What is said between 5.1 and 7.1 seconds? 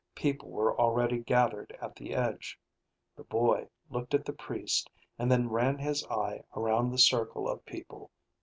and then ran his eye around the